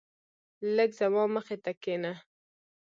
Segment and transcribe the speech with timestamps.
[0.75, 2.13] لږ زما مخی ته کينه